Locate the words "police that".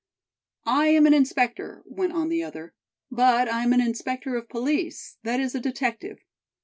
4.49-5.39